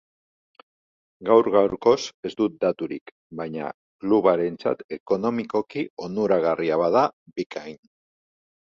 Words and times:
Gaur 1.29 1.49
gaurkoz 1.55 1.97
ez 2.29 2.31
dut 2.41 2.57
daturik, 2.65 3.13
baina 3.43 3.69
klubarentzat 3.77 4.85
ekonomikoki 4.99 5.87
onuragarria 6.11 6.83
bada, 6.87 7.09
bikain. 7.39 7.81